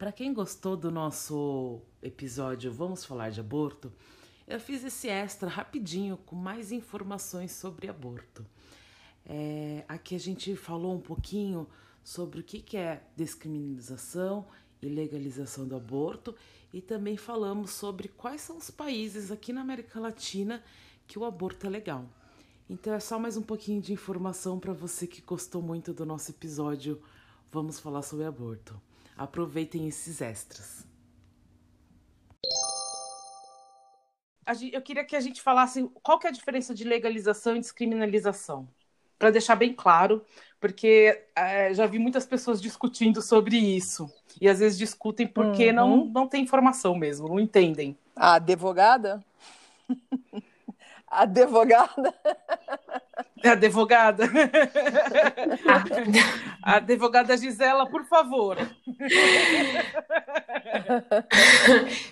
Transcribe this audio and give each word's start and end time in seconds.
Para 0.00 0.12
quem 0.12 0.32
gostou 0.32 0.78
do 0.78 0.90
nosso 0.90 1.82
episódio 2.00 2.72
Vamos 2.72 3.04
Falar 3.04 3.28
de 3.28 3.38
Aborto, 3.38 3.92
eu 4.48 4.58
fiz 4.58 4.82
esse 4.82 5.08
extra 5.08 5.46
rapidinho 5.46 6.16
com 6.16 6.34
mais 6.34 6.72
informações 6.72 7.52
sobre 7.52 7.86
aborto. 7.86 8.46
É, 9.26 9.84
aqui 9.86 10.14
a 10.14 10.18
gente 10.18 10.56
falou 10.56 10.94
um 10.94 11.00
pouquinho 11.00 11.68
sobre 12.02 12.40
o 12.40 12.42
que 12.42 12.78
é 12.78 13.04
descriminalização 13.14 14.46
e 14.80 14.88
legalização 14.88 15.68
do 15.68 15.76
aborto 15.76 16.34
e 16.72 16.80
também 16.80 17.18
falamos 17.18 17.72
sobre 17.72 18.08
quais 18.08 18.40
são 18.40 18.56
os 18.56 18.70
países 18.70 19.30
aqui 19.30 19.52
na 19.52 19.60
América 19.60 20.00
Latina 20.00 20.64
que 21.06 21.18
o 21.18 21.26
aborto 21.26 21.66
é 21.66 21.68
legal. 21.68 22.06
Então 22.70 22.94
é 22.94 23.00
só 23.00 23.18
mais 23.18 23.36
um 23.36 23.42
pouquinho 23.42 23.82
de 23.82 23.92
informação 23.92 24.58
para 24.58 24.72
você 24.72 25.06
que 25.06 25.20
gostou 25.20 25.60
muito 25.60 25.92
do 25.92 26.06
nosso 26.06 26.30
episódio 26.30 26.98
Vamos 27.52 27.78
falar 27.78 28.00
sobre 28.00 28.24
aborto. 28.24 28.80
Aproveitem 29.16 29.86
esses 29.86 30.20
extras. 30.20 30.86
Eu 34.72 34.82
queria 34.82 35.04
que 35.04 35.14
a 35.14 35.20
gente 35.20 35.40
falasse 35.40 35.88
qual 36.02 36.18
que 36.18 36.26
é 36.26 36.30
a 36.30 36.32
diferença 36.32 36.74
de 36.74 36.82
legalização 36.82 37.56
e 37.56 37.60
descriminalização 37.60 38.68
para 39.20 39.30
deixar 39.30 39.54
bem 39.54 39.74
claro, 39.74 40.24
porque 40.58 41.26
é, 41.36 41.74
já 41.74 41.86
vi 41.86 41.98
muitas 41.98 42.24
pessoas 42.24 42.60
discutindo 42.60 43.20
sobre 43.20 43.56
isso. 43.56 44.10
E 44.40 44.48
às 44.48 44.60
vezes 44.60 44.78
discutem 44.78 45.26
porque 45.26 45.68
uhum. 45.68 45.74
não, 45.74 46.04
não 46.06 46.26
tem 46.26 46.42
informação 46.42 46.94
mesmo, 46.96 47.28
não 47.28 47.38
entendem. 47.38 47.96
A 48.16 48.36
advogada? 48.36 49.22
a 51.06 51.22
advogada? 51.22 52.14
A 53.44 53.52
advogada? 53.52 54.24
a 56.62 56.76
advogada 56.76 57.36
Gisela, 57.36 57.88
por 57.88 58.04
favor. 58.04 58.56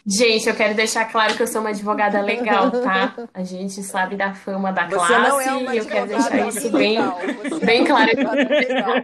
Gente, 0.06 0.48
eu 0.48 0.54
quero 0.54 0.74
deixar 0.74 1.04
claro 1.06 1.34
que 1.34 1.42
eu 1.42 1.46
sou 1.46 1.60
uma 1.60 1.70
advogada 1.70 2.20
legal, 2.20 2.70
tá? 2.70 3.14
A 3.34 3.44
gente 3.44 3.82
sabe 3.82 4.16
da 4.16 4.34
fama 4.34 4.72
da 4.72 4.86
Você 4.86 4.94
classe 4.94 5.28
não 5.28 5.40
é 5.40 5.54
uma 5.54 5.74
e 5.74 5.78
eu 5.78 5.86
quero 5.86 6.06
deixar 6.06 6.48
isso 6.48 6.70
bem, 6.70 6.98
Você 6.98 7.64
bem 7.64 7.78
é 7.78 7.80
uma 7.80 7.88
claro. 7.88 8.10
advogada 8.10 8.54
legal. 8.54 8.94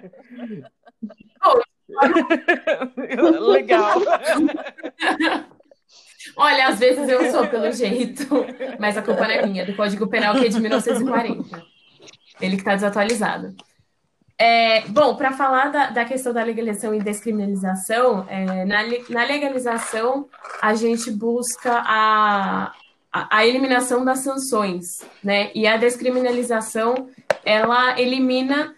Legal. 3.40 4.02
Olha, 6.36 6.68
às 6.68 6.78
vezes 6.78 7.08
eu 7.08 7.30
sou 7.30 7.46
pelo 7.46 7.70
jeito, 7.70 8.26
mas 8.78 8.96
a 8.96 9.02
culpa 9.02 9.22
não 9.22 9.30
é 9.30 9.46
minha, 9.46 9.66
do 9.66 9.76
Código 9.76 10.08
Penal 10.08 10.34
que 10.34 10.46
é 10.46 10.48
de 10.48 10.58
1940. 10.60 11.73
Ele 12.40 12.56
que 12.56 12.62
está 12.62 12.74
desatualizado. 12.74 13.54
É, 14.36 14.80
bom, 14.88 15.14
para 15.14 15.32
falar 15.32 15.70
da, 15.70 15.90
da, 15.90 16.04
questão 16.04 16.32
da 16.32 16.42
legalização 16.42 16.92
e 16.94 16.98
descriminalização, 16.98 18.26
é, 18.28 18.64
na, 18.64 18.82
na, 19.08 19.24
legalização 19.24 20.28
a 20.60 20.74
gente 20.74 21.08
busca 21.10 21.72
a, 21.72 22.72
a, 23.12 23.38
a, 23.38 23.46
eliminação 23.46 24.04
das 24.04 24.20
sanções, 24.20 24.86
né? 25.22 25.52
E 25.54 25.68
a 25.68 25.76
descriminalização 25.76 27.08
ela 27.44 28.00
elimina 28.00 28.74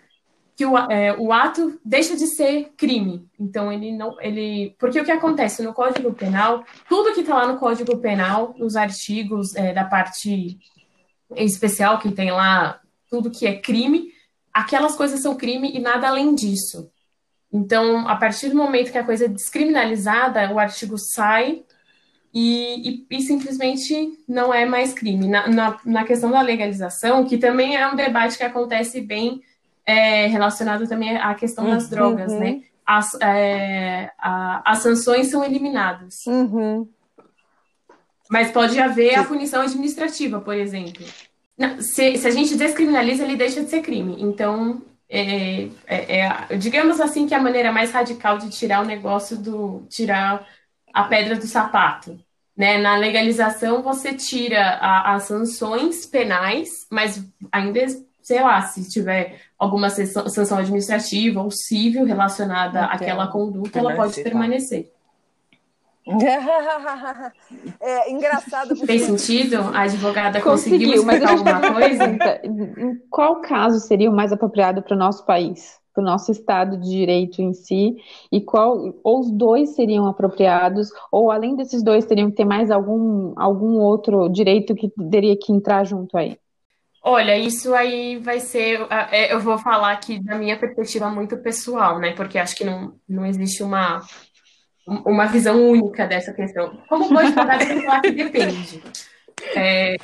que 0.55 0.67
o, 0.67 0.77
é, 0.77 1.17
o 1.19 1.33
ato 1.33 1.81
deixa 1.83 2.17
de 2.17 2.27
ser 2.27 2.73
crime. 2.77 3.27
Então 3.41 3.73
ele 3.73 3.93
não, 3.93 4.21
ele, 4.21 4.75
porque 4.79 5.01
o 5.01 5.05
que 5.05 5.12
acontece 5.12 5.62
no 5.62 5.73
Código 5.73 6.12
Penal, 6.12 6.65
tudo 6.87 7.15
que 7.15 7.21
está 7.21 7.34
lá 7.34 7.47
no 7.47 7.59
Código 7.59 7.97
Penal, 7.97 8.55
nos 8.59 8.77
artigos 8.77 9.55
é, 9.55 9.73
da 9.73 9.84
parte 9.84 10.59
especial 11.34 11.99
que 11.99 12.12
tem 12.12 12.31
lá 12.31 12.79
tudo 13.09 13.31
que 13.31 13.47
é 13.47 13.59
crime, 13.59 14.12
aquelas 14.53 14.97
coisas 14.97 15.21
são 15.21 15.37
crime 15.37 15.71
e 15.75 15.79
nada 15.79 16.09
além 16.09 16.35
disso. 16.35 16.91
Então, 17.53 18.09
a 18.09 18.17
partir 18.17 18.49
do 18.49 18.57
momento 18.57 18.91
que 18.91 18.99
a 18.99 19.05
coisa 19.05 19.27
é 19.27 19.29
descriminalizada, 19.29 20.53
o 20.53 20.59
artigo 20.59 20.99
sai 20.99 21.62
e, 22.33 23.07
e, 23.11 23.17
e 23.19 23.23
simplesmente 23.23 24.12
não 24.29 24.53
é 24.53 24.67
mais 24.67 24.93
crime. 24.93 25.27
Na, 25.29 25.49
na, 25.49 25.79
na, 25.84 26.05
questão 26.05 26.31
da 26.31 26.43
legalização, 26.43 27.25
que 27.25 27.39
também 27.39 27.77
é 27.77 27.89
um 27.89 27.97
debate 27.97 28.37
que 28.37 28.44
acontece 28.44 29.00
bem 29.00 29.41
é, 29.87 30.27
relacionado 30.27 30.87
também 30.87 31.17
à 31.17 31.34
questão 31.34 31.71
das 31.71 31.84
uhum. 31.84 31.91
drogas, 31.91 32.33
né? 32.33 32.62
As, 32.84 33.15
é, 33.21 34.11
a, 34.19 34.71
as 34.71 34.78
sanções 34.78 35.28
são 35.28 35.44
eliminadas. 35.44 36.27
Uhum. 36.27 36.88
Mas 38.31 38.50
pode 38.50 38.78
haver 38.78 39.15
a 39.15 39.25
punição 39.25 39.62
administrativa, 39.62 40.41
por 40.41 40.55
exemplo. 40.55 41.06
Não, 41.56 41.81
se, 41.81 42.17
se, 42.19 42.27
a 42.27 42.31
gente 42.31 42.55
descriminaliza, 42.56 43.25
ele 43.25 43.37
deixa 43.37 43.62
de 43.62 43.71
ser 43.71 43.81
crime. 43.81 44.17
Então, 44.19 44.83
é, 45.09 45.69
é, 45.87 46.19
é, 46.19 46.56
digamos 46.56 47.00
assim 47.00 47.27
que 47.27 47.34
é 47.34 47.37
a 47.37 47.43
maneira 47.43 47.72
mais 47.72 47.93
radical 47.93 48.39
de 48.39 48.50
tirar 48.50 48.83
o 48.83 48.87
negócio 48.87 49.37
do. 49.37 49.87
tirar 49.89 50.47
a 50.93 51.05
pedra 51.05 51.37
do 51.37 51.47
sapato. 51.47 52.19
Né? 52.56 52.78
Na 52.78 52.97
legalização, 52.97 53.83
você 53.83 54.15
tira 54.15 54.78
a, 54.81 55.15
as 55.15 55.25
sanções 55.25 56.06
penais, 56.06 56.87
mas 56.91 57.22
ainda, 57.53 57.81
sei 58.23 58.43
lá, 58.43 58.62
se 58.62 58.88
tiver 58.88 59.41
alguma 59.59 59.91
sanção 59.91 60.59
administrativa 60.59 61.43
ou 61.43 61.50
civil 61.50 62.05
relacionada 62.05 62.81
então, 62.81 62.94
àquela 62.94 63.27
conduta, 63.28 63.78
ela 63.78 63.94
pode 63.94 64.23
permanecer. 64.23 64.91
É 67.81 68.11
engraçado. 68.11 68.69
Porque... 68.69 68.87
Tem 68.87 68.99
sentido? 69.00 69.56
A 69.75 69.83
advogada 69.83 70.41
conseguiu, 70.41 71.03
conseguiu 71.03 71.05
mas 71.05 71.22
alguma 71.22 71.61
coisa? 71.75 72.05
Em 72.44 72.97
qual 73.11 73.41
caso 73.41 73.81
seria 73.81 74.11
o 74.11 74.15
mais 74.15 74.33
apropriado 74.33 74.83
para 74.83 74.94
o 74.94 74.99
nosso 74.99 75.27
país, 75.27 75.81
para 75.93 76.03
o 76.03 76.05
nosso 76.05 76.31
Estado 76.31 76.78
de 76.78 76.89
Direito 76.89 77.43
em 77.43 77.53
si? 77.53 77.97
E 78.31 78.41
qual, 78.41 78.94
ou 79.03 79.21
os 79.21 79.31
dois 79.33 79.75
seriam 79.75 80.06
apropriados, 80.06 80.89
ou 81.11 81.31
além 81.31 81.56
desses 81.56 81.83
dois, 81.83 82.06
teriam 82.06 82.31
que 82.31 82.37
ter 82.37 82.44
mais 82.44 82.71
algum, 82.71 83.33
algum 83.37 83.81
outro 83.81 84.28
direito 84.28 84.77
que 84.77 84.88
teria 85.11 85.37
que 85.37 85.53
entrar 85.53 85.84
junto 85.84 86.17
aí? 86.17 86.38
Olha, 87.09 87.38
isso 87.38 87.73
aí 87.73 88.17
vai 88.19 88.41
ser. 88.41 88.84
É, 89.12 89.33
eu 89.33 89.38
vou 89.38 89.56
falar 89.59 89.93
aqui 89.93 90.21
da 90.21 90.37
minha 90.37 90.59
perspectiva 90.59 91.09
muito 91.09 91.37
pessoal, 91.37 92.00
né? 92.00 92.12
Porque 92.17 92.37
acho 92.37 92.56
que 92.56 92.65
não, 92.65 92.94
não 93.09 93.25
existe 93.25 93.62
uma 93.62 94.03
uma 94.87 95.27
visão 95.27 95.69
única 95.69 96.07
dessa 96.07 96.33
questão. 96.33 96.79
Como 96.89 97.09
pode 97.09 97.33
tem 97.33 97.81
que 97.81 97.85
falar 97.85 98.01
que 98.01 98.13
depende. 98.13 98.83
É, 99.55 99.97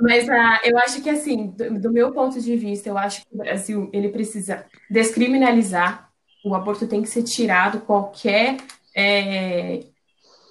mas 0.00 0.28
ah, 0.28 0.60
eu 0.64 0.78
acho 0.78 1.02
que, 1.02 1.10
assim, 1.10 1.48
do, 1.48 1.78
do, 1.78 1.92
meu 1.92 2.12
ponto 2.12 2.40
de 2.40 2.56
vista, 2.56 2.88
eu 2.88 2.96
acho 2.96 3.20
que 3.20 3.34
o 3.34 3.38
Brasil 3.38 3.90
ele 3.92 4.08
precisa 4.08 4.64
descriminalizar. 4.88 6.08
O 6.42 6.54
aborto 6.54 6.86
tem 6.86 7.02
que 7.02 7.08
ser 7.08 7.22
tirado 7.22 7.80
qualquer 7.80 8.56
é, 8.96 9.80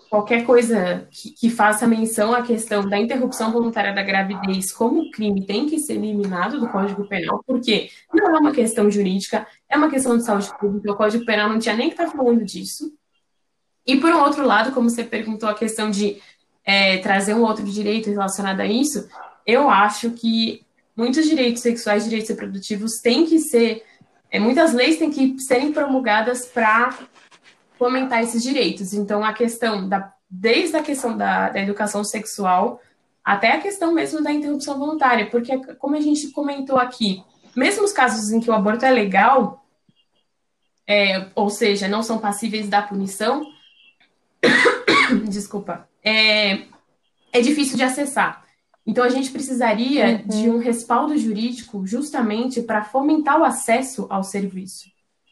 qualquer 0.09 0.45
coisa 0.45 1.07
que, 1.11 1.31
que, 1.31 1.49
faça 1.49 1.85
menção 1.85 2.33
à 2.33 2.41
questão 2.41 2.87
da 2.87 2.97
interrupção 2.97 3.51
voluntária 3.51 3.93
da 3.93 4.01
gravidez 4.01 4.71
como 4.71 5.11
crime 5.11 5.45
tem 5.45 5.67
que 5.67 5.77
ser 5.77 5.93
eliminado 5.93 6.59
do 6.59 6.67
Código 6.69 7.07
Penal, 7.07 7.43
porque 7.45 7.91
não 8.13 8.35
é 8.35 8.39
uma 8.39 8.51
questão 8.51 8.89
jurídica, 8.89 9.45
é 9.69 9.77
uma 9.77 9.89
questão 9.89 10.17
de 10.17 10.25
saúde 10.25 10.49
pública, 10.57 10.91
o 10.91 10.95
Código 10.95 11.25
Penal 11.25 11.49
não 11.49 11.59
tinha 11.59 11.75
nem 11.75 11.89
que 11.89 11.93
estar 11.93 12.07
tá 12.07 12.17
falando 12.17 12.43
disso. 12.43 12.91
E 13.85 13.97
por 13.97 14.11
um 14.11 14.21
outro 14.21 14.45
lado, 14.45 14.71
como 14.71 14.89
você 14.89 15.03
perguntou 15.03 15.47
a 15.47 15.53
questão 15.53 15.91
de 15.91 16.21
é, 16.65 16.97
trazer 16.97 17.35
um 17.35 17.43
outro 17.43 17.63
direito 17.63 18.09
relacionado 18.09 18.61
a 18.61 18.65
isso, 18.65 19.07
eu 19.45 19.69
acho 19.69 20.11
que 20.11 20.65
muitos 20.95 21.25
direitos 21.25 21.61
sexuais, 21.61 22.03
direitos 22.03 22.29
reprodutivos 22.29 22.99
têm 23.01 23.25
que 23.25 23.39
ser, 23.39 23.83
é, 24.31 24.39
muitas 24.39 24.73
leis 24.73 24.97
têm 24.97 25.09
que 25.11 25.39
serem 25.39 25.71
promulgadas 25.71 26.45
para 26.45 26.97
fomentar 27.79 28.21
esses 28.21 28.43
direitos. 28.43 28.93
Então, 28.93 29.23
a 29.23 29.31
questão 29.31 29.87
da, 29.87 30.13
desde 30.29 30.75
a 30.75 30.83
questão 30.83 31.17
da, 31.17 31.49
da 31.49 31.61
educação 31.61 32.03
sexual 32.03 32.81
até 33.23 33.53
a 33.53 33.61
questão 33.61 33.93
mesmo 33.93 34.21
da 34.21 34.31
interrupção 34.31 34.77
voluntária, 34.77 35.29
porque, 35.29 35.57
como 35.75 35.95
a 35.95 36.01
gente 36.01 36.31
comentou 36.31 36.77
aqui, 36.77 37.23
mesmo 37.55 37.83
os 37.83 37.93
casos 37.93 38.31
em 38.31 38.39
que 38.39 38.49
o 38.49 38.53
aborto 38.53 38.85
é 38.85 38.91
legal, 38.91 39.65
é, 40.87 41.27
ou 41.35 41.49
seja, 41.49 41.87
não 41.87 42.03
são 42.03 42.17
passíveis 42.17 42.67
da 42.67 42.81
punição, 42.81 43.45
desculpa, 45.29 45.87
é, 46.03 46.63
é 47.31 47.41
difícil 47.41 47.77
de 47.77 47.83
acessar. 47.83 48.43
Então, 48.85 49.03
a 49.03 49.09
gente 49.09 49.29
precisaria 49.29 50.07
uhum. 50.07 50.27
de 50.27 50.49
um 50.49 50.57
respaldo 50.57 51.15
jurídico 51.15 51.85
justamente 51.85 52.61
para 52.61 52.83
fomentar 52.83 53.39
o 53.39 53.45
acesso 53.45 54.07
ao 54.09 54.23
serviço. 54.23 54.89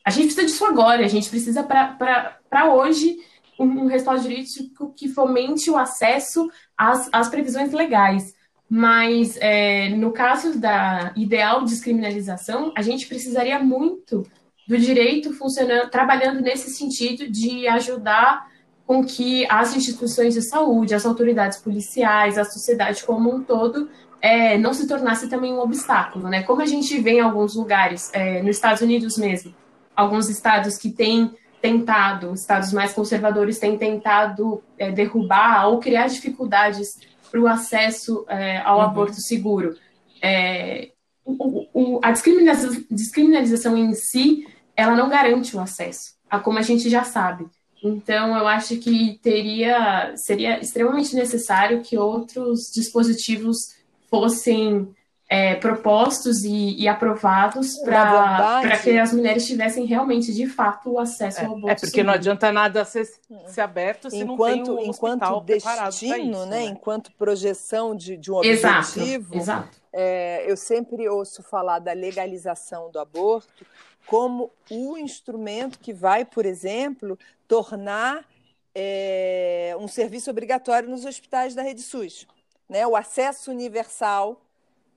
A 0.07 0.09
gente 0.09 0.27
precisa 0.27 0.45
disso 0.45 0.63
agora, 0.63 1.04
a 1.04 1.09
gente 1.09 1.30
precisa 1.30 1.62
para 1.63 2.74
hoje 2.74 3.18
um, 3.59 3.65
um 3.65 3.88
respaldo 3.88 4.24
jurídico 4.24 4.94
que 4.95 5.09
fomente 5.09 5.69
o 5.69 5.75
acesso 5.75 6.50
às, 6.77 7.09
às 7.12 7.27
previsões 7.27 7.74
legais. 7.74 8.33
Mas 8.69 9.36
é, 9.42 9.89
no 9.89 10.13
caso 10.13 10.57
da 10.57 11.12
ideal 11.13 11.65
descriminalização, 11.65 12.71
a 12.74 12.81
gente 12.81 13.06
precisaria 13.06 13.59
muito 13.59 14.25
do 14.65 14.77
direito 14.77 15.33
funcionando, 15.33 15.89
trabalhando 15.89 16.39
nesse 16.39 16.69
sentido 16.69 17.30
de 17.30 17.68
ajudar 17.68 18.48
com 18.86 19.04
que 19.04 19.45
as 19.50 19.75
instituições 19.75 20.36
de 20.36 20.42
saúde, 20.42 20.95
as 20.95 21.06
autoridades 21.06 21.57
policiais, 21.57 22.38
a 22.38 22.45
sociedade 22.45 23.04
como 23.04 23.30
um 23.30 23.44
todo 23.44 23.89
é, 24.21 24.57
não 24.57 24.74
se 24.74 24.88
tornasse 24.88 25.27
também 25.27 25.51
um 25.51 25.59
obstáculo, 25.59 26.30
né? 26.30 26.44
Como 26.44 26.62
a 26.62 26.65
gente 26.65 26.98
vê 26.98 27.15
em 27.15 27.19
alguns 27.19 27.56
lugares, 27.56 28.09
é, 28.13 28.42
nos 28.42 28.56
Estados 28.56 28.81
Unidos 28.81 29.18
mesmo, 29.18 29.54
alguns 29.97 30.29
estados 30.29 30.77
que 30.77 30.91
têm 30.91 31.33
tentado, 31.59 32.33
estados 32.35 32.71
mais 32.71 32.94
conservadores 32.94 33.57
têm 33.57 33.77
tentado 33.77 34.63
é, 34.77 34.91
derrubar 34.91 35.67
ou 35.67 35.79
criar 35.79 36.07
dificuldades 36.07 36.99
para 37.31 37.41
o 37.41 37.47
acesso 37.47 38.23
é, 38.29 38.59
ao 38.59 38.77
uhum. 38.77 38.83
aborto 38.83 39.19
seguro. 39.19 39.75
É, 40.21 40.91
o, 41.25 41.67
o, 41.73 41.99
a 42.03 42.11
descriminalização, 42.11 42.83
descriminalização 42.89 43.75
em 43.75 43.94
si, 43.95 44.47
ela 44.75 44.95
não 44.95 45.09
garante 45.09 45.57
o 45.57 45.59
acesso, 45.59 46.13
a 46.29 46.39
como 46.39 46.59
a 46.59 46.61
gente 46.61 46.89
já 46.89 47.03
sabe. 47.03 47.47
Então, 47.83 48.35
eu 48.38 48.47
acho 48.47 48.77
que 48.77 49.19
teria, 49.21 50.13
seria 50.15 50.59
extremamente 50.59 51.15
necessário 51.15 51.81
que 51.81 51.97
outros 51.97 52.71
dispositivos 52.73 53.75
fossem 54.09 54.88
é, 55.29 55.56
propostos 55.56 56.44
e, 56.44 56.75
e 56.81 56.88
aprovados 56.88 57.77
para 57.79 58.77
que 58.81 58.97
as 58.97 59.12
mulheres 59.12 59.45
tivessem 59.45 59.85
realmente, 59.85 60.33
de 60.33 60.47
fato, 60.47 60.91
o 60.91 61.00
acesso 61.00 61.41
é, 61.41 61.45
ao 61.45 61.51
aborto. 61.51 61.69
É 61.69 61.75
porque 61.75 61.88
seguro. 61.88 62.07
não 62.07 62.13
adianta 62.13 62.51
nada 62.51 62.85
ser, 62.85 63.06
ser 63.47 63.62
aberto 63.62 64.09
se 64.09 64.18
enquanto, 64.18 64.68
não 64.68 64.77
tem 64.77 64.88
um 64.88 64.89
enquanto 64.89 65.39
destino, 65.41 66.31
isso, 66.31 66.45
né? 66.45 66.59
né? 66.59 66.63
enquanto 66.63 67.12
projeção 67.12 67.94
de, 67.94 68.15
de 68.15 68.31
um 68.31 68.41
exato, 68.41 69.00
objetivo. 69.00 69.35
Exato. 69.35 69.81
É, 69.91 70.50
eu 70.50 70.56
sempre 70.56 71.09
ouço 71.09 71.44
falar 71.44 71.80
da 71.80 71.91
legalização 71.91 72.89
do 72.89 73.00
aborto 73.00 73.65
como 74.06 74.50
o 74.71 74.97
instrumento 74.97 75.80
que 75.80 75.91
vai, 75.91 76.23
por 76.23 76.45
exemplo, 76.45 77.19
tornar 77.45 78.25
é, 78.73 79.75
um 79.77 79.89
serviço 79.89 80.30
obrigatório 80.30 80.88
nos 80.88 81.03
hospitais 81.03 81.53
da 81.53 81.62
rede 81.62 81.81
SUS. 81.81 82.25
Né? 82.69 82.88
O 82.88 82.95
acesso 82.95 83.51
universal 83.51 84.41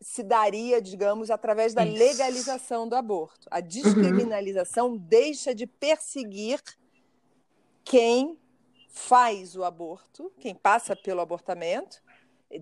se 0.00 0.22
daria, 0.22 0.80
digamos, 0.80 1.30
através 1.30 1.74
da 1.74 1.82
legalização 1.82 2.88
do 2.88 2.96
aborto. 2.96 3.46
A 3.50 3.60
descriminalização 3.60 4.92
uhum. 4.92 4.96
deixa 4.96 5.54
de 5.54 5.66
perseguir 5.66 6.60
quem 7.84 8.38
faz 8.88 9.54
o 9.56 9.62
aborto, 9.62 10.32
quem 10.40 10.54
passa 10.54 10.96
pelo 10.96 11.20
abortamento, 11.20 12.02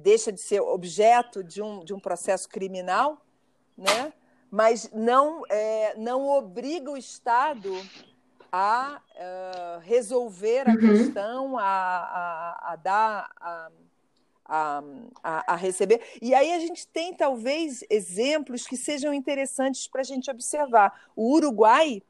deixa 0.00 0.32
de 0.32 0.40
ser 0.40 0.60
objeto 0.60 1.42
de 1.42 1.62
um, 1.62 1.84
de 1.84 1.94
um 1.94 2.00
processo 2.00 2.48
criminal, 2.48 3.24
né? 3.76 4.12
mas 4.50 4.90
não, 4.92 5.42
é, 5.48 5.94
não 5.96 6.26
obriga 6.26 6.90
o 6.90 6.96
Estado 6.96 7.72
a 8.50 9.00
uh, 9.14 9.80
resolver 9.80 10.68
a 10.68 10.72
uhum. 10.72 10.78
questão, 10.78 11.58
a, 11.58 11.64
a, 11.64 12.72
a 12.72 12.76
dar. 12.76 13.30
A, 13.40 13.70
a, 14.48 14.82
a, 15.22 15.52
a, 15.52 15.56
receber. 15.56 16.00
E 16.22 16.34
aí 16.34 16.52
a 16.52 16.58
gente 16.58 16.86
tem, 16.86 17.12
talvez, 17.14 17.84
exemplos 17.90 18.66
que 18.66 18.76
sejam 18.76 19.12
interessantes 19.12 19.86
para 19.86 20.00
a 20.00 20.04
gente 20.04 20.30
observar. 20.30 21.10
O 21.14 21.34
Uruguai, 21.34 22.02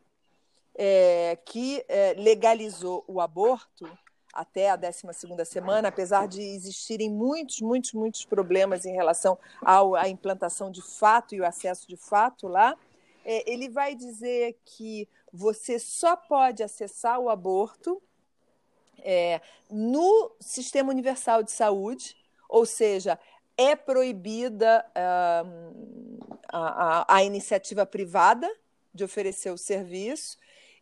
é, 0.76 1.36
que 1.44 1.84
é, 1.88 2.14
legalizou 2.16 3.04
o 3.08 3.20
aborto 3.20 3.90
até 4.32 4.70
a 4.70 4.76
12 4.76 5.02
semana, 5.44 5.88
apesar 5.88 6.28
de 6.28 6.40
existirem 6.40 7.10
muitos, 7.10 7.60
muitos, 7.60 7.92
muitos 7.92 8.24
problemas 8.24 8.86
em 8.86 8.92
relação 8.92 9.36
ao, 9.60 9.96
à 9.96 10.08
implantação 10.08 10.70
de 10.70 10.80
fato 10.80 11.34
e 11.34 11.40
o 11.40 11.46
acesso 11.46 11.88
de 11.88 11.96
fato 11.96 12.46
lá, 12.46 12.76
é, 13.24 13.50
ele 13.50 13.68
vai 13.68 13.96
dizer 13.96 14.56
que 14.64 15.08
você 15.32 15.78
só 15.78 16.14
pode 16.14 16.62
acessar 16.62 17.18
o 17.18 17.28
aborto 17.28 18.00
é, 19.00 19.40
no 19.70 20.30
Sistema 20.40 20.90
Universal 20.90 21.42
de 21.42 21.50
Saúde, 21.50 22.16
ou 22.48 22.64
seja, 22.64 23.18
é 23.56 23.74
proibida 23.76 24.84
uh, 24.90 26.38
a, 26.48 27.02
a, 27.12 27.16
a 27.16 27.24
iniciativa 27.24 27.84
privada 27.84 28.48
de 28.94 29.04
oferecer 29.04 29.50
o 29.50 29.58
serviço. 29.58 30.38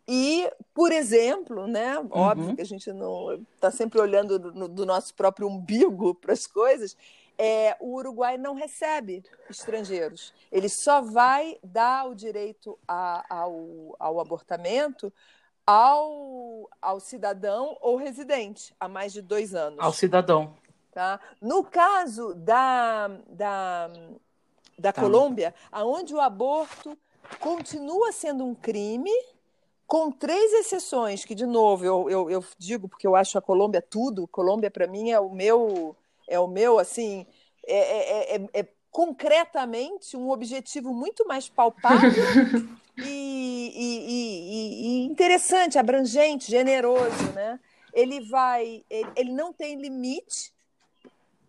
E, 0.07 0.49
por 0.73 0.93
exemplo, 0.93 1.67
né, 1.67 1.99
uhum. 1.99 2.09
óbvio 2.11 2.55
que 2.55 2.63
a 2.63 2.67
gente 2.67 2.93
não 2.93 3.45
está 3.55 3.71
sempre 3.71 4.01
olhando 4.01 4.39
do, 4.39 4.69
do, 4.69 4.87
nosso 4.87 5.13
próprio 5.15 5.49
umbigo 5.49 6.15
para 6.21 6.33
as 6.33 6.47
coisas, 6.47 6.97
é, 7.37 7.77
o 7.81 7.97
Uruguai 7.97 8.39
não 8.39 8.55
recebe 8.55 9.25
estrangeiros. 9.51 10.33
Ele 10.53 10.69
só 10.69 11.01
vai 11.01 11.59
dar 11.63 12.07
o 12.09 12.15
direito 12.15 12.79
a, 12.87 13.25
ao, 13.29 13.97
ao 13.99 14.21
abortamento 14.21 15.13
ao, 15.67 16.71
ao 16.81 17.01
cidadão 17.01 17.77
ou 17.81 17.97
residente 17.97 18.73
há 18.79 18.89
mais 18.89 19.13
de 19.13 19.21
dois 19.21 19.55
anos. 19.55 19.81
Ao 19.81 19.93
cidadão. 19.93 20.55
Tá? 20.97 21.21
No 21.43 21.63
caso 21.63 22.35
da, 22.35 23.09
da, 23.29 23.91
da 24.79 24.93
tá. 24.95 25.03
Colômbia, 25.03 25.55
onde 25.71 26.15
o 26.15 26.21
aborto 26.23 26.97
continua 27.39 28.13
sendo 28.13 28.47
um 28.47 28.55
crime, 28.55 29.13
com 29.87 30.11
três 30.11 30.55
exceções, 30.55 31.23
que, 31.23 31.35
de 31.35 31.45
novo, 31.45 31.85
eu, 31.85 32.09
eu, 32.09 32.31
eu 32.31 32.45
digo 32.57 32.89
porque 32.89 33.07
eu 33.07 33.15
acho 33.15 33.37
a 33.37 33.43
Colômbia 33.43 33.83
tudo. 33.83 34.27
Colômbia, 34.27 34.71
para 34.71 34.87
mim, 34.87 35.11
é 35.11 35.21
o 35.21 35.29
meu, 35.29 35.95
é 36.27 36.41
o 36.41 36.49
meu 36.49 36.79
assim, 36.79 37.27
é, 37.67 37.77
é, 37.77 38.37
é, 38.37 38.61
é 38.61 38.69
concretamente 38.91 40.17
um 40.17 40.31
objetivo 40.31 40.95
muito 40.95 41.29
mais 41.29 41.47
palpável 41.47 42.11
e, 42.97 43.73
e, 43.77 43.99
e, 44.09 44.87
e, 44.87 45.05
interessante, 45.05 45.79
abrangente, 45.79 46.51
generoso, 46.51 47.33
né? 47.35 47.61
Ele 47.93 48.23
vai, 48.31 48.83
ele, 48.89 49.11
ele 49.15 49.33
não 49.35 49.53
tem 49.53 49.77
limite 49.79 50.56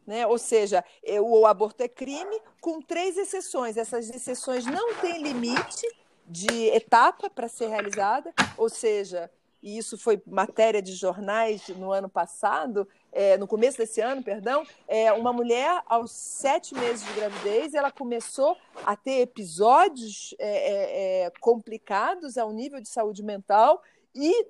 né? 0.07 0.25
Ou 0.25 0.37
seja, 0.37 0.83
é, 1.03 1.19
o 1.19 1.45
aborto 1.45 1.83
é 1.83 1.87
crime, 1.89 2.41
com 2.61 2.81
três 2.81 3.17
exceções. 3.17 3.75
Essas 3.75 4.09
exceções 4.09 4.65
não 4.65 4.95
têm 4.95 5.21
limite 5.21 5.85
de 6.25 6.67
etapa 6.69 7.29
para 7.29 7.47
ser 7.47 7.67
realizada, 7.67 8.33
ou 8.57 8.69
seja, 8.69 9.29
e 9.61 9.77
isso 9.77 9.97
foi 9.97 10.21
matéria 10.25 10.81
de 10.81 10.93
jornais 10.93 11.67
no 11.69 11.91
ano 11.91 12.09
passado, 12.09 12.87
é, 13.11 13.37
no 13.37 13.47
começo 13.47 13.77
desse 13.77 13.99
ano, 14.01 14.23
perdão, 14.23 14.65
é, 14.87 15.11
uma 15.11 15.33
mulher 15.33 15.81
aos 15.87 16.11
sete 16.11 16.75
meses 16.75 17.05
de 17.05 17.13
gravidez, 17.13 17.73
ela 17.73 17.91
começou 17.91 18.57
a 18.85 18.95
ter 18.95 19.21
episódios 19.21 20.35
é, 20.37 20.47
é, 20.47 21.25
é 21.25 21.31
complicados 21.39 22.37
ao 22.37 22.51
nível 22.51 22.79
de 22.79 22.89
saúde 22.89 23.23
mental 23.23 23.81
e 24.13 24.47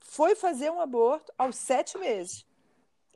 foi 0.00 0.34
fazer 0.34 0.70
um 0.70 0.80
aborto 0.80 1.32
aos 1.36 1.56
sete 1.56 1.98
meses. 1.98 2.46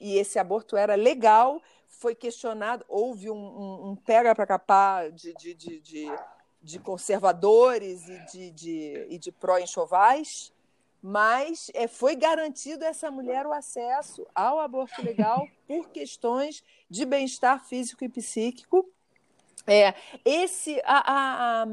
E 0.01 0.17
esse 0.17 0.39
aborto 0.39 0.77
era 0.77 0.95
legal, 0.95 1.61
foi 2.01 2.15
questionado, 2.15 2.83
houve 2.89 3.31
um, 3.31 3.37
um, 3.37 3.91
um 3.91 3.97
pega 3.97 4.35
para 4.35 4.47
capar 4.47 5.13
de, 5.13 5.35
de, 5.35 5.55
de, 5.55 5.81
de, 5.81 6.07
de 6.63 6.79
conservadores 6.79 8.09
e 8.09 8.19
de, 8.25 8.51
de, 8.53 9.07
e 9.11 9.19
de 9.19 9.31
pró-enxovais, 9.31 10.51
mas 11.03 11.71
é, 11.75 11.87
foi 11.87 12.17
garantido 12.17 12.87
a 12.87 12.89
essa 12.89 13.11
mulher 13.11 13.47
o 13.47 13.53
acesso 13.53 14.27
ao 14.35 14.59
aborto 14.59 15.03
legal 15.03 15.47
por 15.69 15.91
questões 15.91 16.65
de 16.89 17.05
bem-estar 17.05 17.63
físico 17.67 18.03
e 18.03 18.09
psíquico. 18.09 18.89
É, 19.67 19.95
esse, 20.25 20.81
a, 20.87 21.13
a, 21.13 21.63
a, 21.63 21.67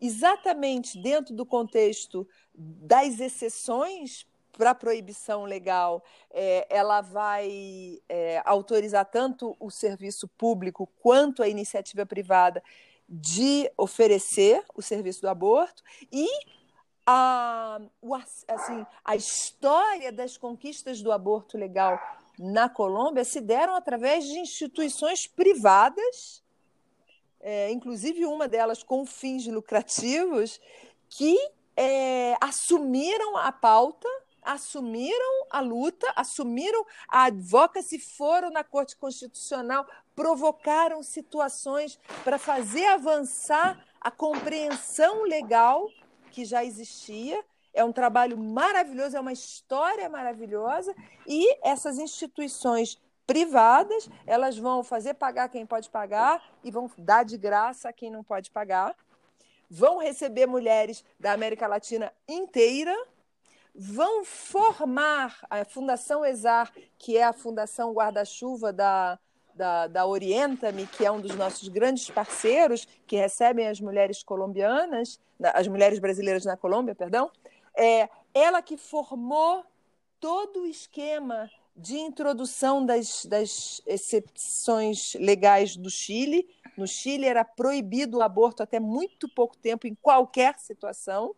exatamente 0.00 1.02
dentro 1.02 1.34
do 1.34 1.44
contexto 1.44 2.28
das 2.54 3.18
exceções 3.18 4.24
para 4.58 4.74
proibição 4.74 5.44
legal, 5.44 6.02
é, 6.32 6.66
ela 6.68 7.00
vai 7.00 8.00
é, 8.08 8.42
autorizar 8.44 9.04
tanto 9.06 9.56
o 9.60 9.70
serviço 9.70 10.26
público 10.26 10.88
quanto 11.00 11.44
a 11.44 11.48
iniciativa 11.48 12.04
privada 12.04 12.60
de 13.08 13.70
oferecer 13.76 14.64
o 14.74 14.82
serviço 14.82 15.22
do 15.22 15.28
aborto 15.28 15.80
e 16.12 16.26
a, 17.06 17.80
assim, 18.48 18.84
a 19.04 19.14
história 19.14 20.10
das 20.10 20.36
conquistas 20.36 21.00
do 21.00 21.12
aborto 21.12 21.56
legal 21.56 21.98
na 22.36 22.68
Colômbia 22.68 23.24
se 23.24 23.40
deram 23.40 23.76
através 23.76 24.24
de 24.24 24.40
instituições 24.40 25.26
privadas, 25.26 26.42
é, 27.40 27.70
inclusive 27.70 28.26
uma 28.26 28.48
delas 28.48 28.82
com 28.82 29.06
fins 29.06 29.46
lucrativos, 29.46 30.60
que 31.08 31.38
é, 31.76 32.36
assumiram 32.40 33.36
a 33.36 33.52
pauta 33.52 34.08
assumiram 34.48 35.46
a 35.50 35.60
luta, 35.60 36.10
assumiram 36.16 36.82
a 37.06 37.24
advocacy, 37.24 37.98
foram 37.98 38.50
na 38.50 38.64
Corte 38.64 38.96
Constitucional, 38.96 39.86
provocaram 40.16 41.02
situações 41.02 42.00
para 42.24 42.38
fazer 42.38 42.86
avançar 42.86 43.78
a 44.00 44.10
compreensão 44.10 45.24
legal 45.24 45.90
que 46.30 46.46
já 46.46 46.64
existia. 46.64 47.44
É 47.74 47.84
um 47.84 47.92
trabalho 47.92 48.38
maravilhoso, 48.38 49.18
é 49.18 49.20
uma 49.20 49.34
história 49.34 50.08
maravilhosa 50.08 50.96
e 51.26 51.58
essas 51.62 51.98
instituições 51.98 52.98
privadas, 53.26 54.08
elas 54.26 54.56
vão 54.56 54.82
fazer 54.82 55.12
pagar 55.12 55.50
quem 55.50 55.66
pode 55.66 55.90
pagar 55.90 56.42
e 56.64 56.70
vão 56.70 56.90
dar 56.96 57.22
de 57.22 57.36
graça 57.36 57.90
a 57.90 57.92
quem 57.92 58.10
não 58.10 58.24
pode 58.24 58.50
pagar. 58.50 58.96
Vão 59.70 59.98
receber 59.98 60.46
mulheres 60.46 61.04
da 61.20 61.32
América 61.32 61.66
Latina 61.66 62.10
inteira, 62.26 62.96
vão 63.80 64.24
formar 64.24 65.38
a 65.48 65.64
Fundação 65.64 66.24
Exar, 66.24 66.72
que 66.98 67.16
é 67.16 67.22
a 67.22 67.32
Fundação 67.32 67.92
Guarda-Chuva 67.92 68.72
da, 68.72 69.16
da, 69.54 69.86
da 69.86 70.04
Orienta-me, 70.04 70.84
que 70.84 71.06
é 71.06 71.12
um 71.12 71.20
dos 71.20 71.36
nossos 71.36 71.68
grandes 71.68 72.10
parceiros, 72.10 72.88
que 73.06 73.14
recebem 73.14 73.68
as 73.68 73.80
mulheres 73.80 74.24
colombianas, 74.24 75.20
as 75.54 75.68
mulheres 75.68 76.00
brasileiras 76.00 76.44
na 76.44 76.56
Colômbia, 76.56 76.92
perdão, 76.92 77.30
é, 77.72 78.08
ela 78.34 78.60
que 78.60 78.76
formou 78.76 79.64
todo 80.18 80.62
o 80.62 80.66
esquema 80.66 81.48
de 81.76 81.96
introdução 81.98 82.84
das, 82.84 83.24
das 83.26 83.80
exceções 83.86 85.14
legais 85.14 85.76
do 85.76 85.88
Chile. 85.88 86.48
No 86.76 86.88
Chile 86.88 87.26
era 87.26 87.44
proibido 87.44 88.18
o 88.18 88.22
aborto 88.22 88.60
até 88.60 88.80
muito 88.80 89.28
pouco 89.28 89.56
tempo, 89.56 89.86
em 89.86 89.94
qualquer 89.94 90.58
situação, 90.58 91.32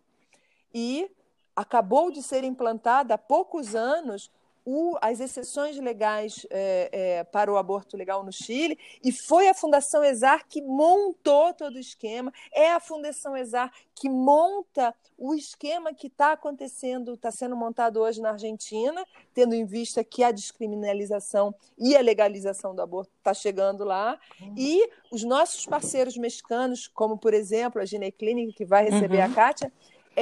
e 0.73 1.11
acabou 1.54 2.11
de 2.11 2.23
ser 2.23 2.45
implantada 2.45 3.14
há 3.14 3.19
poucos 3.19 3.75
anos 3.75 4.30
o, 4.64 4.97
as 5.00 5.21
exceções 5.21 5.76
legais 5.78 6.47
é, 6.50 6.90
é, 6.92 7.25
para 7.25 7.52
o 7.52 7.57
aborto 7.57 7.97
legal 7.97 8.23
no 8.23 8.33
Chile, 8.33 8.78
e 9.02 9.11
foi 9.11 9.49
a 9.49 9.54
Fundação 9.54 10.04
ESAR 10.04 10.47
que 10.49 10.61
montou 10.61 11.52
todo 11.54 11.76
o 11.76 11.78
esquema, 11.78 12.33
é 12.52 12.71
a 12.73 12.80
Fundação 12.80 13.37
ESAR 13.37 13.73
que 13.95 14.09
monta 14.09 14.95
o 15.19 15.35
esquema 15.35 15.92
que 15.92 16.07
está 16.07 16.33
acontecendo, 16.33 17.14
está 17.14 17.30
sendo 17.30 17.57
montado 17.57 18.00
hoje 18.00 18.21
na 18.21 18.30
Argentina, 18.30 19.04
tendo 19.35 19.54
em 19.54 19.64
vista 19.64 20.02
que 20.04 20.23
a 20.23 20.30
descriminalização 20.30 21.54
e 21.78 21.97
a 21.97 22.00
legalização 22.00 22.75
do 22.75 22.80
aborto 22.80 23.12
está 23.19 23.35
chegando 23.35 23.85
lá, 23.85 24.19
uhum. 24.40 24.54
e 24.57 24.88
os 25.11 25.25
nossos 25.25 25.66
parceiros 25.66 26.16
mexicanos, 26.16 26.87
como 26.87 27.19
por 27.19 27.35
exemplo 27.35 27.80
a 27.80 27.85
Gineclínica, 27.85 28.52
que 28.57 28.64
vai 28.64 28.85
receber 28.88 29.19
uhum. 29.19 29.33
a 29.33 29.35
Kátia, 29.35 29.73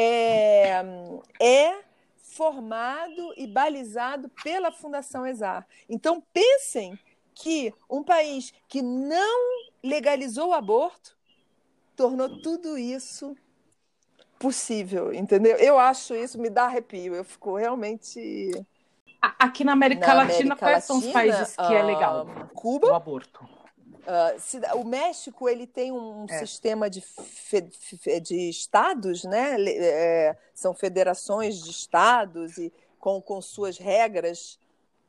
é, 0.00 0.84
é 1.40 1.80
formado 2.22 3.34
e 3.36 3.48
balizado 3.48 4.28
pela 4.44 4.70
Fundação 4.70 5.26
ESAR. 5.26 5.66
Então, 5.88 6.22
pensem 6.32 6.96
que 7.34 7.74
um 7.90 8.04
país 8.04 8.52
que 8.68 8.80
não 8.80 9.66
legalizou 9.82 10.50
o 10.50 10.52
aborto 10.52 11.16
tornou 11.96 12.40
tudo 12.40 12.78
isso 12.78 13.36
possível, 14.38 15.12
entendeu? 15.12 15.56
Eu 15.56 15.80
acho 15.80 16.14
isso, 16.14 16.40
me 16.40 16.48
dá 16.48 16.66
arrepio, 16.66 17.16
eu 17.16 17.24
fico 17.24 17.56
realmente. 17.56 18.50
Aqui 19.20 19.64
na 19.64 19.72
América 19.72 20.06
na 20.06 20.14
Latina, 20.14 20.54
América 20.54 20.56
quais 20.58 20.74
Latina, 20.74 20.86
são 20.86 20.98
os 20.98 21.12
países 21.12 21.56
que 21.56 21.74
é 21.74 21.82
legal? 21.82 22.24
Cuba. 22.54 22.92
O 22.92 22.94
aborto. 22.94 23.57
Uh, 24.06 24.78
o 24.78 24.84
México 24.84 25.48
ele 25.48 25.66
tem 25.66 25.92
um 25.92 26.26
é. 26.28 26.38
sistema 26.38 26.88
de, 26.88 27.00
fe, 27.00 27.62
de 28.20 28.48
estados, 28.48 29.24
né? 29.24 29.56
É, 29.60 30.36
são 30.54 30.74
federações 30.74 31.62
de 31.62 31.70
estados 31.70 32.58
e 32.58 32.72
com, 32.98 33.20
com 33.20 33.40
suas 33.40 33.78
regras 33.78 34.58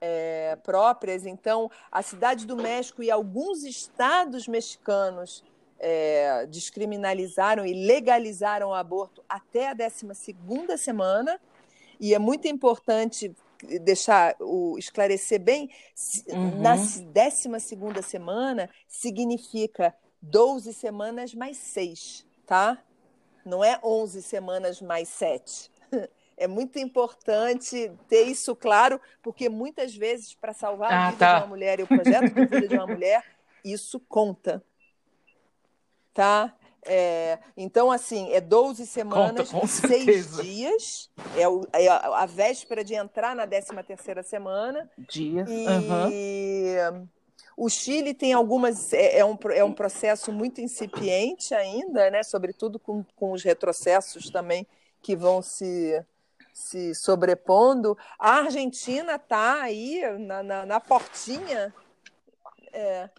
é, 0.02 0.58
próprias. 0.64 1.26
Então, 1.26 1.70
a 1.92 2.02
cidade 2.02 2.46
do 2.46 2.56
México 2.56 3.04
e 3.04 3.12
alguns 3.12 3.64
estados 3.64 4.48
mexicanos 4.48 5.44
é, 5.80 6.46
descriminalizaram 6.48 7.66
e 7.66 7.74
legalizaram 7.74 8.70
o 8.70 8.74
aborto 8.74 9.24
até 9.28 9.70
a 9.70 9.74
12 9.74 10.14
segunda 10.14 10.78
semana. 10.78 11.40
E 12.00 12.14
é 12.14 12.20
muito 12.20 12.48
importante 12.48 13.36
deixar 13.82 14.36
o 14.40 14.78
esclarecer 14.78 15.40
bem, 15.40 15.70
uhum. 16.28 16.62
na 16.62 16.76
12 16.76 17.60
segunda 17.60 18.02
semana 18.02 18.70
significa 18.88 19.94
12 20.22 20.74
semanas 20.74 21.34
mais 21.34 21.58
6, 21.58 22.26
tá? 22.46 22.78
Não 23.46 23.64
é 23.64 23.80
11 23.84 24.22
semanas 24.22 24.82
mais 24.82 25.10
7. 25.10 25.72
É 26.42 26.48
muito 26.48 26.80
importante 26.80 27.92
ter 28.08 28.24
isso 28.24 28.56
claro, 28.56 29.02
porque 29.22 29.50
muitas 29.50 29.94
vezes, 29.94 30.34
para 30.34 30.54
salvar 30.54 30.90
ah, 30.90 31.08
a 31.08 31.12
vida 31.12 31.18
tá. 31.18 31.34
de 31.34 31.42
uma 31.42 31.48
mulher 31.48 31.80
e 31.82 31.84
o 31.84 31.88
projeto 31.88 32.34
de 32.34 32.46
vida 32.46 32.66
de 32.66 32.76
uma 32.76 32.88
mulher, 32.88 33.26
isso 33.62 34.00
conta. 34.00 34.64
Tá? 36.14 36.56
É, 36.86 37.40
então, 37.58 37.92
assim, 37.92 38.32
é 38.32 38.40
12 38.40 38.86
semanas, 38.86 39.52
Conta, 39.52 39.68
6 39.68 40.38
dias. 40.38 41.10
É, 41.36 41.48
o, 41.48 41.68
é, 41.74 41.88
a 41.88 42.26
véspera 42.26 42.84
de 42.84 42.96
entrar 42.96 43.36
na 43.36 43.46
13 43.46 43.84
terceira 43.86 44.24
semana. 44.24 44.90
Dias. 44.98 45.50
E 45.50 45.66
uhum. 45.68 47.08
o 47.58 47.70
Chile 47.70 48.14
tem 48.14 48.34
algumas... 48.34 48.94
É, 48.94 49.20
é, 49.20 49.26
um, 49.26 49.38
é 49.54 49.64
um 49.64 49.74
processo 49.74 50.32
muito 50.32 50.62
incipiente 50.62 51.54
ainda, 51.54 52.10
né? 52.10 52.24
sobretudo 52.24 52.80
com, 52.80 53.04
com 53.16 53.32
os 53.34 53.44
retrocessos 53.44 54.30
também 54.30 54.66
que 55.02 55.16
vão 55.16 55.42
se, 55.42 56.04
se 56.54 56.96
sobrepondo. 56.96 57.98
A 58.18 58.40
Argentina 58.40 59.16
está 59.16 59.62
aí 59.62 60.02
na, 60.20 60.44
na, 60.44 60.66
na 60.66 60.80
portinha... 60.80 61.74
É, 62.72 63.10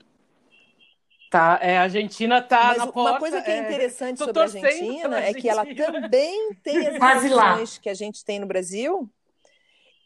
Tá, 1.30 1.60
é, 1.62 1.78
a 1.78 1.82
Argentina 1.82 2.42
tá 2.42 2.64
Mas 2.64 2.78
na 2.78 2.86
porta. 2.88 3.10
Uma 3.12 3.18
coisa 3.20 3.40
que 3.40 3.50
é, 3.52 3.58
é 3.58 3.60
interessante 3.60 4.18
sobre 4.18 4.36
a 4.36 4.42
Argentina 4.42 5.20
é 5.20 5.32
que 5.32 5.48
ela 5.48 5.64
também 5.64 6.54
tem 6.56 6.88
as 7.00 7.24
eleições 7.24 7.78
que 7.78 7.88
a 7.88 7.94
gente 7.94 8.24
tem 8.24 8.40
no 8.40 8.46
Brasil. 8.46 9.08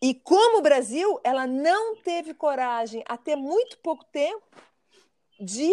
E 0.02 0.12
como 0.12 0.58
o 0.58 0.62
Brasil, 0.62 1.18
ela 1.24 1.46
não 1.46 1.96
teve 1.96 2.34
coragem, 2.34 3.02
até 3.08 3.34
muito 3.34 3.78
pouco 3.78 4.04
tempo, 4.04 4.44
de 5.40 5.72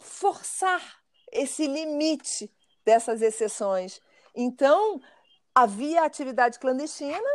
forçar 0.00 1.00
esse 1.30 1.64
limite 1.68 2.50
dessas 2.84 3.22
exceções. 3.22 4.00
Então, 4.34 5.00
havia 5.54 6.02
atividade 6.02 6.58
clandestina, 6.58 7.30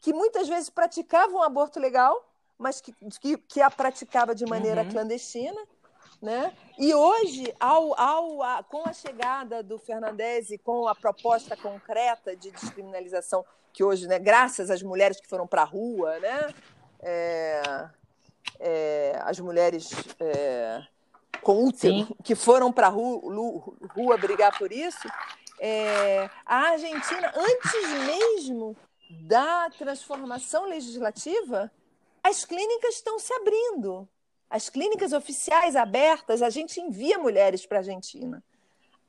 que 0.00 0.12
muitas 0.12 0.48
vezes 0.48 0.70
praticava 0.70 1.32
um 1.32 1.42
aborto 1.42 1.80
legal, 1.80 2.32
mas 2.56 2.80
que, 2.80 2.94
que, 3.20 3.36
que 3.38 3.60
a 3.60 3.68
praticava 3.68 4.36
de 4.36 4.46
maneira 4.46 4.82
uhum. 4.82 4.90
clandestina. 4.90 5.60
Né? 6.22 6.56
E 6.78 6.94
hoje, 6.94 7.52
ao, 7.58 7.98
ao, 7.98 8.42
a, 8.44 8.62
com 8.62 8.88
a 8.88 8.92
chegada 8.92 9.60
do 9.60 9.76
Fernandes 9.76 10.52
e 10.52 10.58
com 10.58 10.86
a 10.86 10.94
proposta 10.94 11.56
concreta 11.56 12.36
de 12.36 12.52
descriminalização, 12.52 13.44
que 13.72 13.82
hoje, 13.82 14.06
né, 14.06 14.20
graças 14.20 14.70
às 14.70 14.84
mulheres 14.84 15.20
que 15.20 15.26
foram 15.26 15.48
para 15.48 15.62
a 15.62 15.64
rua, 15.64 16.20
né, 16.20 16.54
é, 17.00 17.88
é, 18.60 19.20
as 19.24 19.40
mulheres 19.40 19.90
é, 20.20 20.86
com 21.42 21.64
útero 21.64 22.06
que 22.22 22.36
foram 22.36 22.72
para 22.72 22.86
a 22.86 22.90
rua, 22.90 23.20
rua, 23.96 24.16
brigar 24.16 24.56
por 24.56 24.70
isso, 24.70 25.08
é, 25.58 26.30
a 26.46 26.70
Argentina, 26.70 27.32
antes 27.36 27.90
mesmo 28.06 28.76
da 29.26 29.68
transformação 29.70 30.66
legislativa, 30.66 31.70
as 32.22 32.44
clínicas 32.44 32.94
estão 32.94 33.18
se 33.18 33.32
abrindo. 33.34 34.08
As 34.52 34.68
clínicas 34.68 35.14
oficiais 35.14 35.74
abertas, 35.74 36.42
a 36.42 36.50
gente 36.50 36.78
envia 36.78 37.18
mulheres 37.18 37.64
para 37.64 37.78
a 37.78 37.80
Argentina. 37.80 38.44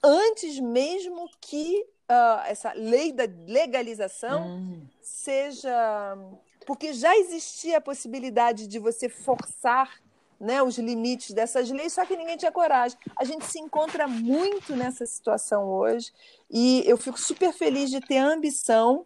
Antes 0.02 0.58
mesmo 0.58 1.30
que 1.42 1.86
uh, 2.10 2.46
essa 2.46 2.72
lei 2.72 3.12
da 3.12 3.26
legalização 3.46 4.48
hum. 4.48 4.88
seja. 5.02 6.18
Porque 6.66 6.94
já 6.94 7.14
existia 7.18 7.80
a 7.80 7.82
possibilidade 7.82 8.68
de 8.68 8.80
você 8.80 9.10
forçar 9.10 10.02
né, 10.40 10.64
os 10.64 10.78
limites 10.78 11.32
dessas 11.32 11.70
leis, 11.70 11.92
só 11.92 12.06
que 12.06 12.16
ninguém 12.16 12.38
tinha 12.38 12.52
coragem. 12.52 12.98
A 13.18 13.26
gente 13.26 13.46
se 13.46 13.60
encontra 13.60 14.08
muito 14.08 14.78
nessa 14.78 15.06
situação 15.06 15.68
hoje 15.68 16.10
e 16.50 16.84
eu 16.86 16.96
fico 16.96 17.20
super 17.20 17.52
feliz 17.52 17.90
de 17.90 18.00
ter 18.00 18.20
a 18.20 18.28
ambição 18.28 19.06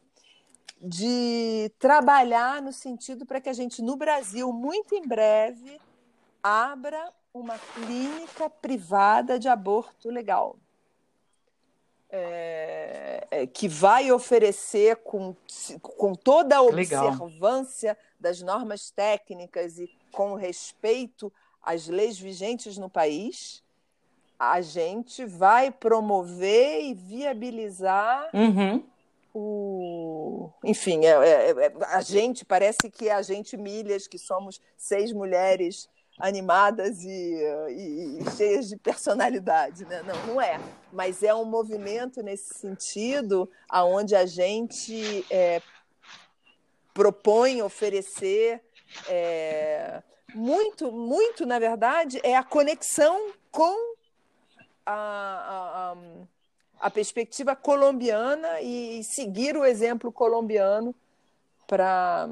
de 0.80 1.72
trabalhar 1.80 2.62
no 2.62 2.72
sentido 2.72 3.26
para 3.26 3.42
que 3.42 3.50
a 3.50 3.54
gente, 3.54 3.82
no 3.82 3.96
Brasil, 3.96 4.54
muito 4.54 4.94
em 4.94 5.08
breve, 5.08 5.80
abra 6.48 7.12
uma 7.34 7.60
clínica 7.60 8.50
privada 8.50 9.38
de 9.38 9.50
aborto 9.50 10.10
legal. 10.10 10.58
É, 12.10 13.28
é, 13.30 13.46
que 13.46 13.68
vai 13.68 14.14
oferecer 14.14 14.96
com, 14.98 15.36
com 15.82 16.16
toda 16.16 16.56
a 16.56 16.62
observância 16.62 17.90
Legal. 17.90 18.06
das 18.18 18.42
normas 18.42 18.90
técnicas 18.90 19.78
e 19.78 19.90
com 20.14 20.36
respeito 20.36 21.32
às 21.62 21.90
leis 21.90 22.18
vigentes 22.18 22.78
no 22.78 22.90
país, 22.90 23.62
a 24.40 24.62
gente 24.62 25.26
vai 25.26 25.70
promover 25.70 26.82
e 26.86 26.94
viabilizar 26.94 28.30
uhum. 28.34 28.82
o. 29.34 30.50
Enfim, 30.64 31.06
é, 31.06 31.10
é, 31.10 31.50
é 31.50 31.74
a 31.88 32.00
gente, 32.00 32.46
parece 32.46 32.90
que 32.90 33.10
é 33.10 33.14
a 33.14 33.22
gente 33.22 33.58
milhas, 33.58 34.08
que 34.08 34.18
somos 34.18 34.62
seis 34.78 35.12
mulheres 35.12 35.90
animadas 36.20 37.04
e, 37.04 37.42
e, 37.70 38.20
e, 38.20 38.32
cheias 38.36 38.68
de 38.68 38.78
personalidade, 38.78 39.86
né? 39.86 40.02
Não, 40.04 40.34
não 40.34 40.42
é. 40.42 40.60
Mas 40.92 41.22
é 41.22 41.34
um 41.34 41.46
movimento 41.46 42.24
nesse 42.24 42.58
sentido, 42.58 43.50
aonde 43.70 44.16
a 44.16 44.26
gente 44.26 45.26
é, 45.30 45.62
propõe 46.94 47.62
oferecer 47.62 48.64
é, 49.08 50.02
muito, 50.34 50.92
muito, 50.92 51.46
na 51.46 51.60
verdade, 51.60 52.20
é 52.24 52.36
a 52.36 52.44
conexão 52.44 53.32
com 53.52 53.96
a, 54.86 55.94
a, 55.94 56.88
a 56.88 56.90
perspectiva 56.90 57.56
colombiana 57.56 58.62
e 58.62 59.04
seguir 59.04 59.56
o 59.56 59.66
exemplo 59.66 60.12
colombiano 60.12 60.96
para 61.68 62.30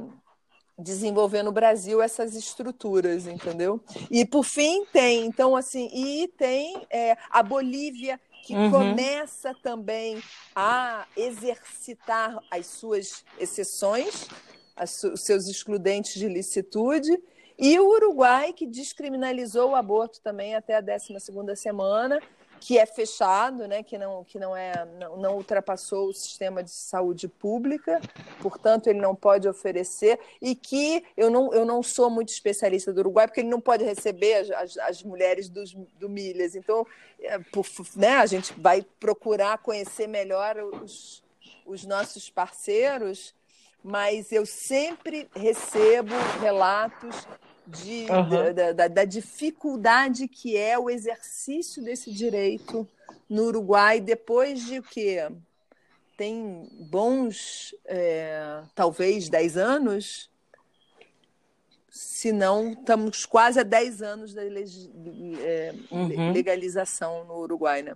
desenvolver 0.78 1.42
no 1.42 1.52
Brasil 1.52 2.02
essas 2.02 2.36
estruturas, 2.36 3.28
entendeu? 3.28 3.82
E 4.12 4.26
por 4.26 4.44
fim 4.44 4.86
tem, 4.86 5.26
então 5.26 5.56
assim, 5.56 5.90
e 5.94 6.28
tem 6.38 6.86
é, 6.90 7.18
a 7.30 7.42
Bolívia 7.42 8.20
que 8.44 8.54
uhum. 8.54 8.70
começa 8.70 9.56
também 9.64 10.22
a 10.56 11.08
exercitar 11.18 12.38
as 12.52 12.68
suas 12.68 13.26
exceções, 13.40 14.28
os 15.14 15.22
seus 15.22 15.48
excludentes 15.48 16.14
de 16.14 16.28
licitude, 16.28 17.18
e 17.58 17.80
o 17.80 17.88
Uruguai, 17.88 18.52
que 18.52 18.68
descriminalizou 18.68 19.72
o 19.72 19.76
aborto 19.76 20.22
também 20.22 20.56
até 20.56 20.76
a 20.76 20.82
12 20.82 21.16
semana, 21.56 22.22
que 22.60 22.78
é 22.78 22.86
fechado, 22.86 23.68
né, 23.68 23.84
que 23.84 23.98
não 23.98 24.24
que 24.24 24.40
não 24.40 24.56
é 24.56 24.86
não, 25.00 25.18
não, 25.18 25.36
ultrapassou 25.36 26.10
o 26.10 26.14
sistema 26.14 26.64
de 26.64 26.72
saúde 26.72 27.28
pública, 27.28 28.02
portanto 28.42 28.88
ele 28.88 29.00
não 29.00 29.16
pode 29.16 29.48
oferecer 29.48 30.20
e 30.42 30.56
que 30.56 31.04
eu 31.16 31.30
não 31.30 31.54
eu 31.54 31.66
não 31.66 31.84
sou 31.84 32.10
muito 32.10 32.30
especialista 32.30 32.92
do 32.94 33.00
Uruguai 33.00 33.28
porque 33.28 33.42
ele 33.42 33.50
não 33.50 33.62
pode 33.62 33.84
receber 33.84 34.52
as, 34.54 34.78
as 34.78 35.04
mulheres 35.04 35.50
dos, 35.50 35.74
do 36.00 36.10
Milhas, 36.10 36.56
então 36.56 36.86
é, 37.20 37.40
por, 37.40 37.66
né, 37.96 38.18
a 38.18 38.26
gente 38.26 38.54
vai 38.60 38.86
procurar 39.00 39.58
conhecer 39.60 40.08
melhor 40.08 40.58
os, 40.58 41.24
os 41.66 41.86
nossos 41.86 42.30
parceiros, 42.30 43.34
mas 43.84 44.32
eu 44.32 44.46
sempre 44.46 45.30
recebo 45.36 46.14
relatos 46.42 47.28
de, 47.68 48.06
uhum. 48.10 48.54
da, 48.54 48.72
da, 48.72 48.88
da, 48.88 49.06
dificuldade 49.06 50.28
que 50.28 50.56
é 50.56 50.78
o 50.78 50.90
exercício 50.90 51.84
desse 51.84 52.12
direito 52.12 52.88
no 53.30 53.44
Uruguai 53.46 54.00
depois 54.00 54.66
de 54.66 54.82
que 54.82 55.20
tem 56.18 56.70
bons, 56.90 57.76
é, 57.86 58.62
talvez, 58.74 59.28
10 59.30 59.58
anos, 59.58 60.30
se 61.90 62.32
não, 62.32 62.72
estamos 62.72 63.26
quase 63.26 63.60
a 63.60 63.64
10 63.64 64.02
anos 64.02 64.34
da 64.34 64.44
é, 64.44 65.74
uhum. 65.92 66.32
legalização 66.32 67.26
no 67.26 67.38
Uruguai, 67.40 67.82
né? 67.82 67.96